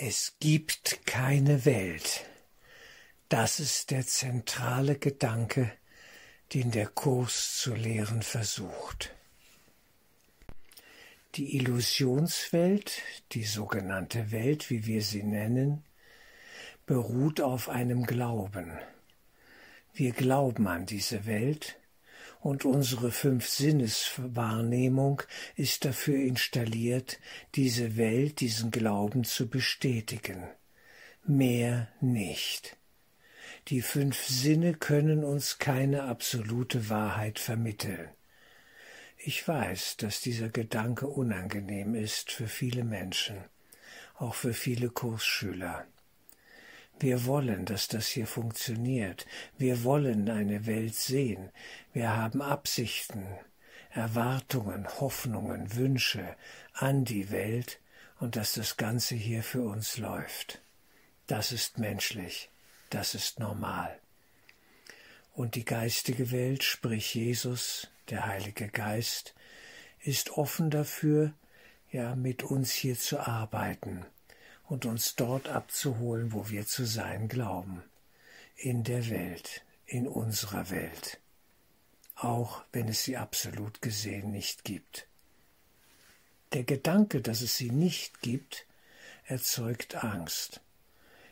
[0.00, 2.24] Es gibt keine Welt.
[3.28, 5.72] Das ist der zentrale Gedanke,
[6.54, 9.12] den der Kurs zu lehren versucht.
[11.34, 15.82] Die Illusionswelt, die sogenannte Welt, wie wir sie nennen,
[16.86, 18.78] beruht auf einem Glauben.
[19.94, 21.76] Wir glauben an diese Welt
[22.40, 25.22] und unsere Fünf-Sinneswahrnehmung
[25.56, 27.18] ist dafür installiert,
[27.54, 30.48] diese Welt, diesen Glauben zu bestätigen.
[31.26, 32.76] Mehr nicht.
[33.68, 38.08] Die fünf Sinne können uns keine absolute Wahrheit vermitteln.
[39.18, 43.44] Ich weiß, dass dieser Gedanke unangenehm ist für viele Menschen,
[44.14, 45.86] auch für viele Kursschüler.
[47.00, 49.26] Wir wollen, dass das hier funktioniert.
[49.56, 51.50] Wir wollen eine Welt sehen.
[51.92, 53.24] Wir haben Absichten,
[53.90, 56.36] Erwartungen, Hoffnungen, Wünsche
[56.72, 57.80] an die Welt
[58.18, 60.60] und dass das Ganze hier für uns läuft.
[61.28, 62.50] Das ist menschlich.
[62.90, 63.96] Das ist normal.
[65.34, 69.34] Und die geistige Welt, sprich Jesus, der Heilige Geist,
[70.00, 71.32] ist offen dafür,
[71.92, 74.04] ja, mit uns hier zu arbeiten
[74.68, 77.82] und uns dort abzuholen, wo wir zu sein glauben,
[78.54, 81.20] in der Welt, in unserer Welt,
[82.16, 85.06] auch wenn es sie absolut gesehen nicht gibt.
[86.52, 88.66] Der Gedanke, dass es sie nicht gibt,
[89.24, 90.60] erzeugt Angst.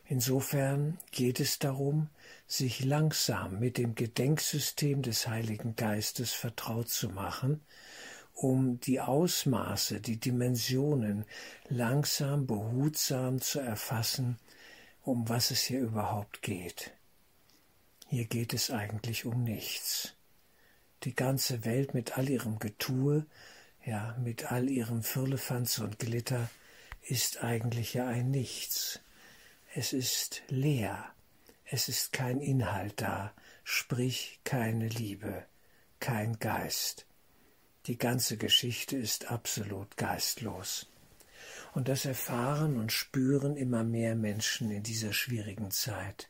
[0.09, 2.09] Insofern geht es darum,
[2.47, 7.61] sich langsam mit dem Gedenksystem des Heiligen Geistes vertraut zu machen,
[8.37, 11.25] um die Ausmaße, die Dimensionen
[11.69, 14.39] langsam, behutsam zu erfassen,
[15.03, 16.92] um was es hier überhaupt geht.
[18.09, 20.14] Hier geht es eigentlich um nichts.
[21.05, 23.25] Die ganze Welt mit all ihrem Getue,
[23.84, 26.51] ja, mit all ihrem Firlefanz und Glitter,
[27.01, 29.01] ist eigentlich ja ein Nichts.
[29.75, 31.11] Es ist leer,
[31.64, 33.33] es ist kein Inhalt da,
[33.64, 35.47] sprich keine Liebe,
[36.01, 37.05] kein Geist.
[37.86, 40.91] Die ganze Geschichte ist absolut geistlos.
[41.73, 46.29] Und das erfahren und spüren immer mehr Menschen in dieser schwierigen Zeit.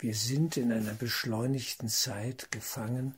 [0.00, 3.14] Wir sind in einer beschleunigten Zeit gefangen,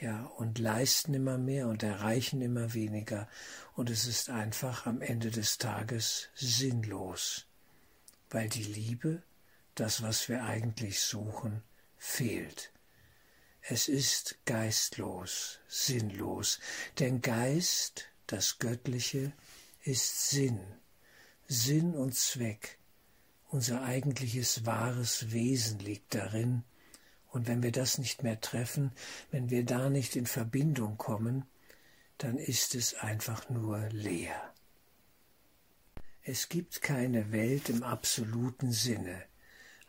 [0.00, 3.28] ja, und leisten immer mehr und erreichen immer weniger,
[3.74, 7.46] und es ist einfach am Ende des Tages sinnlos,
[8.30, 9.22] weil die Liebe,
[9.74, 11.62] das, was wir eigentlich suchen,
[11.98, 12.71] fehlt.
[13.64, 16.58] Es ist geistlos, sinnlos,
[16.98, 19.32] denn Geist, das Göttliche,
[19.84, 20.60] ist Sinn,
[21.46, 22.78] Sinn und Zweck.
[23.50, 26.64] Unser eigentliches wahres Wesen liegt darin,
[27.28, 28.92] und wenn wir das nicht mehr treffen,
[29.30, 31.44] wenn wir da nicht in Verbindung kommen,
[32.18, 34.52] dann ist es einfach nur leer.
[36.24, 39.24] Es gibt keine Welt im absoluten Sinne,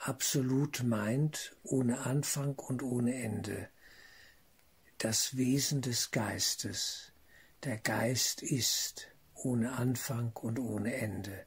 [0.06, 3.70] Absolut meint ohne Anfang und ohne Ende.
[4.98, 7.14] Das Wesen des Geistes.
[7.64, 11.46] Der Geist ist ohne Anfang und ohne Ende.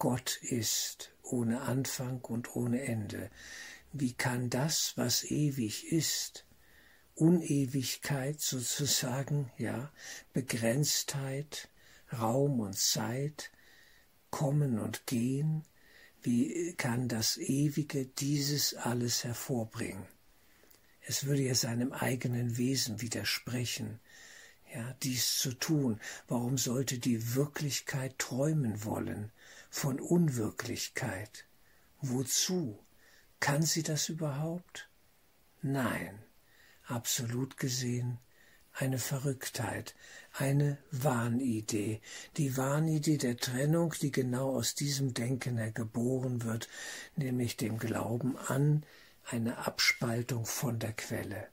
[0.00, 3.30] Gott ist ohne Anfang und ohne Ende.
[3.92, 6.46] Wie kann das, was ewig ist,
[7.14, 9.92] Unewigkeit sozusagen, ja,
[10.32, 11.68] Begrenztheit,
[12.12, 13.52] Raum und Zeit,
[14.30, 15.62] Kommen und Gehen,
[16.22, 20.06] wie kann das Ewige dieses alles hervorbringen?
[21.00, 24.00] Es würde ja seinem eigenen Wesen widersprechen,
[24.74, 26.00] ja, dies zu tun.
[26.26, 29.32] Warum sollte die Wirklichkeit träumen wollen
[29.70, 31.46] von Unwirklichkeit?
[32.00, 32.78] Wozu?
[33.40, 34.90] Kann sie das überhaupt?
[35.62, 36.18] Nein,
[36.84, 38.18] absolut gesehen
[38.78, 39.96] eine Verrücktheit,
[40.32, 42.00] eine Wahnidee,
[42.36, 46.68] die Wahnidee der Trennung, die genau aus diesem Denken geboren wird,
[47.16, 48.86] nämlich dem Glauben an
[49.24, 51.48] eine Abspaltung von der Quelle.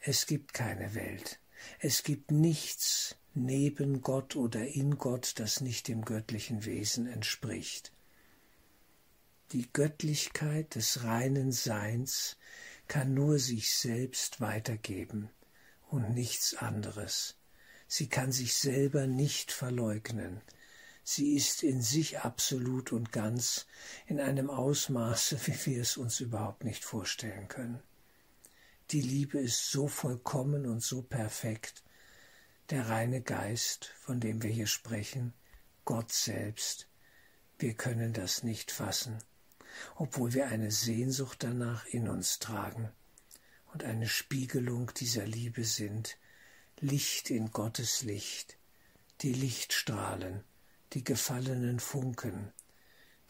[0.00, 1.40] Es gibt keine Welt,
[1.80, 7.92] es gibt nichts neben Gott oder in Gott, das nicht dem göttlichen Wesen entspricht.
[9.50, 12.36] Die Göttlichkeit des reinen Seins
[12.86, 15.30] kann nur sich selbst weitergeben
[15.90, 17.36] und nichts anderes.
[17.86, 20.42] Sie kann sich selber nicht verleugnen.
[21.02, 23.66] Sie ist in sich absolut und ganz
[24.06, 27.82] in einem Ausmaße, wie wir es uns überhaupt nicht vorstellen können.
[28.90, 31.82] Die Liebe ist so vollkommen und so perfekt.
[32.70, 35.32] Der reine Geist, von dem wir hier sprechen,
[35.84, 36.88] Gott selbst,
[37.58, 39.18] wir können das nicht fassen,
[39.96, 42.92] obwohl wir eine Sehnsucht danach in uns tragen
[43.72, 46.16] und eine Spiegelung dieser Liebe sind,
[46.80, 48.56] Licht in Gottes Licht,
[49.20, 50.44] die Lichtstrahlen,
[50.92, 52.52] die gefallenen Funken,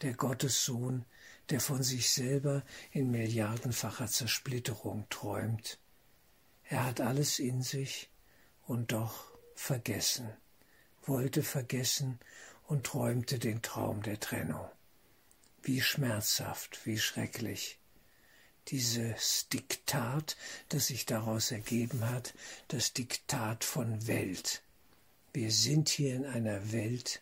[0.01, 1.05] der Gottessohn,
[1.49, 5.79] der von sich selber in milliardenfacher Zersplitterung träumt.
[6.63, 8.09] Er hat alles in sich
[8.67, 10.29] und doch vergessen,
[11.05, 12.19] wollte vergessen
[12.67, 14.69] und träumte den Traum der Trennung.
[15.63, 17.78] Wie schmerzhaft, wie schrecklich.
[18.71, 20.37] Dieses Diktat,
[20.69, 22.33] das sich daraus ergeben hat,
[22.67, 24.61] das Diktat von Welt.
[25.33, 27.21] Wir sind hier in einer Welt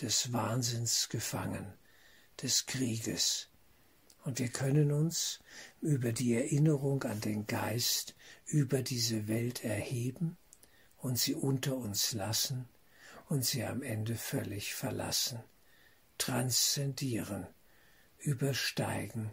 [0.00, 1.72] des Wahnsinns gefangen,
[2.42, 3.48] des Krieges,
[4.24, 5.40] und wir können uns
[5.80, 10.36] über die Erinnerung an den Geist über diese Welt erheben
[10.98, 12.68] und sie unter uns lassen
[13.28, 15.38] und sie am Ende völlig verlassen,
[16.18, 17.46] transzendieren,
[18.18, 19.32] übersteigen,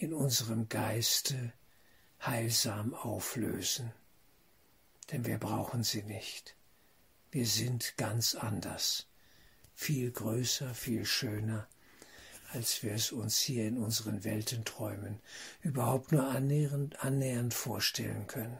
[0.00, 1.52] in unserem Geiste
[2.24, 3.92] heilsam auflösen.
[5.12, 6.56] Denn wir brauchen sie nicht.
[7.30, 9.06] Wir sind ganz anders,
[9.74, 11.68] viel größer, viel schöner,
[12.54, 15.20] als wir es uns hier in unseren Weltenträumen
[15.60, 18.58] überhaupt nur annähernd, annähernd vorstellen können.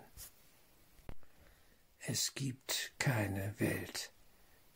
[2.00, 4.12] Es gibt keine Welt,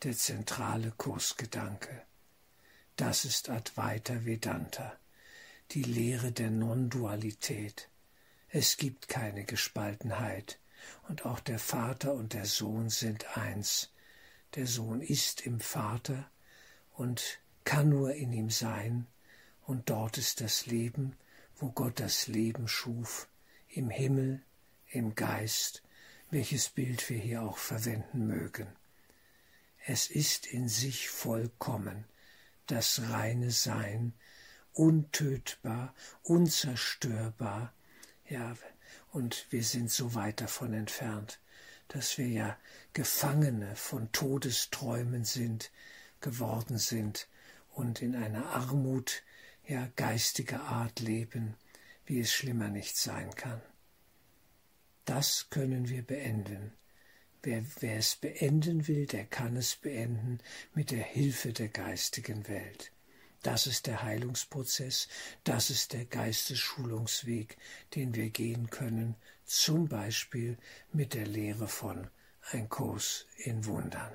[0.02, 2.02] der zentrale Kursgedanke.
[2.96, 4.96] Das ist Advaita Vedanta,
[5.72, 7.88] die Lehre der Non-Dualität.
[8.48, 10.58] Es gibt keine Gespaltenheit,
[11.08, 13.90] und auch der Vater und der Sohn sind eins.
[14.54, 16.30] Der Sohn ist im Vater
[16.92, 19.06] und kann nur in ihm sein,
[19.66, 21.16] und dort ist das Leben,
[21.56, 23.28] wo Gott das Leben schuf,
[23.68, 24.42] im Himmel,
[24.90, 25.82] im Geist,
[26.30, 28.68] welches Bild wir hier auch verwenden mögen.
[29.86, 32.04] Es ist in sich vollkommen,
[32.66, 34.14] das reine Sein,
[34.74, 37.72] untötbar, unzerstörbar,
[38.28, 38.54] ja,
[39.12, 41.40] und wir sind so weit davon entfernt,
[41.88, 42.58] dass wir ja
[42.92, 45.70] Gefangene von Todesträumen sind,
[46.20, 47.28] geworden sind
[47.70, 49.22] und in einer Armut,
[49.66, 51.54] ja geistiger Art leben,
[52.06, 53.62] wie es schlimmer nicht sein kann.
[55.04, 56.72] Das können wir beenden.
[57.42, 60.40] Wer, wer es beenden will, der kann es beenden
[60.74, 62.90] mit der Hilfe der geistigen Welt.
[63.44, 65.06] Das ist der Heilungsprozess,
[65.44, 67.58] das ist der Geistesschulungsweg,
[67.94, 70.56] den wir gehen können, zum Beispiel
[70.94, 72.08] mit der Lehre von
[72.52, 74.12] Ein Kurs in Wundern.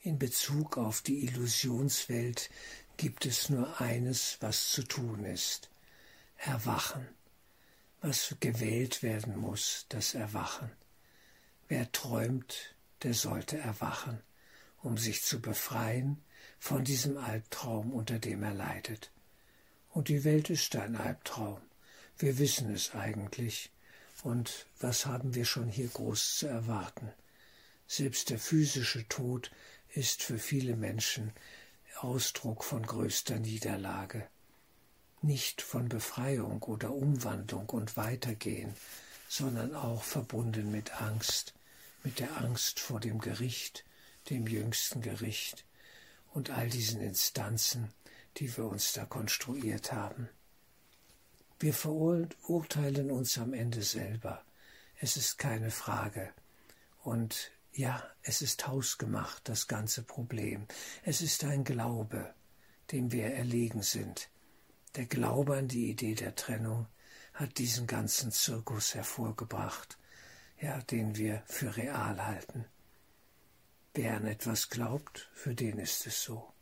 [0.00, 2.50] In Bezug auf die Illusionswelt
[2.96, 5.70] gibt es nur eines, was zu tun ist.
[6.36, 7.06] Erwachen.
[8.00, 10.72] Was gewählt werden muss, das Erwachen.
[11.68, 12.74] Wer träumt,
[13.04, 14.20] der sollte erwachen,
[14.82, 16.20] um sich zu befreien
[16.58, 19.10] von diesem Albtraum, unter dem er leidet.
[19.90, 21.60] Und die Welt ist ein Albtraum.
[22.18, 23.70] Wir wissen es eigentlich.
[24.22, 27.12] Und was haben wir schon hier groß zu erwarten?
[27.86, 29.50] Selbst der physische Tod
[29.92, 31.32] ist für viele Menschen
[32.00, 34.26] Ausdruck von größter Niederlage,
[35.22, 38.74] nicht von Befreiung oder Umwandlung und Weitergehen,
[39.28, 41.54] sondern auch verbunden mit Angst,
[42.02, 43.84] mit der Angst vor dem Gericht,
[44.28, 45.64] dem jüngsten Gericht
[46.34, 47.94] und all diesen Instanzen,
[48.36, 50.28] die wir uns da konstruiert haben.
[51.60, 54.44] Wir verurteilen uns am Ende selber,
[55.00, 56.32] es ist keine Frage,
[57.02, 60.66] und ja, es ist hausgemacht, das ganze Problem.
[61.02, 62.34] Es ist ein Glaube,
[62.92, 64.28] dem wir erlegen sind.
[64.96, 66.86] Der Glaube an die Idee der Trennung
[67.32, 69.98] hat diesen ganzen Zirkus hervorgebracht,
[70.60, 72.64] ja, den wir für real halten.
[73.96, 76.52] Wer an etwas glaubt, für den ist es so.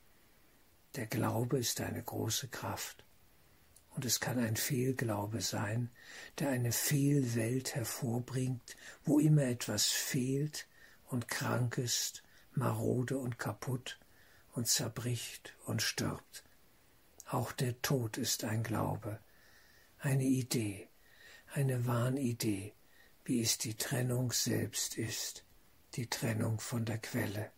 [0.97, 3.07] Der Glaube ist eine große Kraft.
[3.95, 5.91] Und es kann ein Fehlglaube sein,
[6.39, 10.67] der eine Fehlwelt hervorbringt, wo immer etwas fehlt,
[11.07, 12.23] und krank ist,
[12.53, 13.99] marode und kaputt
[14.53, 16.45] und zerbricht und stirbt.
[17.27, 19.21] Auch der Tod ist ein Glaube,
[19.99, 20.91] eine Idee,
[21.55, 22.75] eine Wahnidee,
[23.25, 25.45] wie es die Trennung selbst ist,
[25.95, 27.51] die Trennung von der Quelle.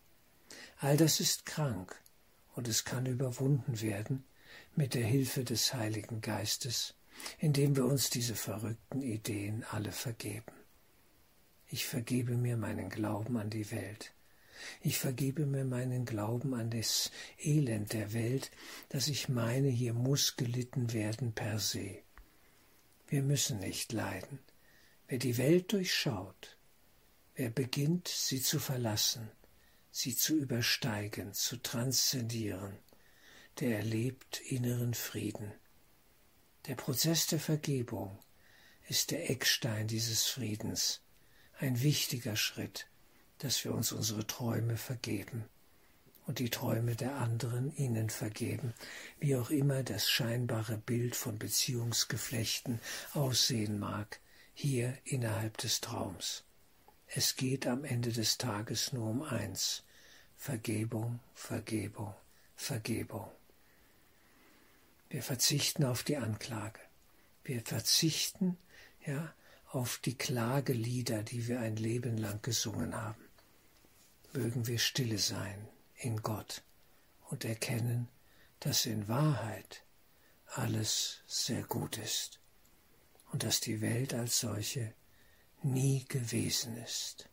[0.79, 2.01] All das ist krank
[2.55, 4.25] und es kann überwunden werden
[4.77, 6.95] mit der Hilfe des Heiligen Geistes,
[7.39, 10.53] indem wir uns diese verrückten Ideen alle vergeben.
[11.69, 14.13] Ich vergebe mir meinen Glauben an die Welt.
[14.81, 18.51] Ich vergebe mir meinen Glauben an das Elend der Welt,
[18.89, 22.03] dass ich meine, hier muss gelitten werden per se.
[23.09, 24.39] Wir müssen nicht leiden.
[25.09, 26.54] Wer die Welt durchschaut,
[27.35, 29.31] wer beginnt, sie zu verlassen,
[29.91, 32.79] sie zu übersteigen, zu transzendieren,
[33.61, 35.53] der erlebt inneren Frieden.
[36.67, 38.19] Der Prozess der Vergebung
[38.89, 41.01] ist der Eckstein dieses Friedens,
[41.59, 42.87] ein wichtiger Schritt,
[43.39, 45.45] dass wir uns unsere Träume vergeben.
[46.27, 48.75] und die Träume der anderen ihnen vergeben,
[49.21, 52.81] wie auch immer das scheinbare Bild von Beziehungsgeflechten
[53.13, 54.21] aussehen mag,
[54.55, 56.45] hier innerhalb des Traums.
[57.07, 59.85] Es geht am Ende des Tages nur um eins
[60.37, 62.15] Vergebung, Vergebung,
[62.57, 63.31] Vergebung.
[65.09, 66.81] Wir verzichten auf die Anklage.
[67.45, 68.59] Wir verzichten
[69.07, 69.33] ja
[69.67, 73.25] auf die Klagelieder, die wir ein Leben lang gesungen haben.
[74.33, 76.63] Mögen wir stille sein in Gott
[77.31, 78.09] und erkennen,
[78.61, 79.85] dass in Wahrheit
[80.47, 82.41] alles sehr gut ist
[83.33, 84.95] und dass die Welt als solche
[85.65, 87.29] nie gewesen ist.